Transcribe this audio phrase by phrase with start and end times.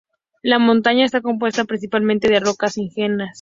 [0.41, 3.29] La montaña está compuesta principalmente de rocas ígneas.